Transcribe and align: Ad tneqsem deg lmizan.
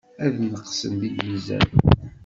Ad 0.25 0.33
tneqsem 0.35 0.93
deg 1.01 1.13
lmizan. 1.19 1.69